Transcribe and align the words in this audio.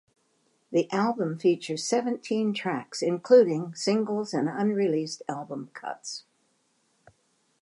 The 0.71 0.91
album 0.91 1.37
features 1.37 1.87
seventeen 1.87 2.55
tracks, 2.55 3.03
including 3.03 3.75
singles 3.75 4.33
and 4.33 4.49
unreleased 4.49 5.21
album 5.29 5.69
cuts. 5.75 6.23